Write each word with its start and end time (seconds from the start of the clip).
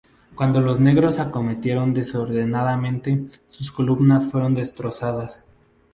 Cuando 0.33 0.61
los 0.61 0.79
negros 0.79 1.19
acometieron 1.19 1.93
desordenadamente, 1.93 3.27
sus 3.45 3.71
columnas 3.71 4.27
fueron 4.31 4.55
destrozadas. 4.55 5.43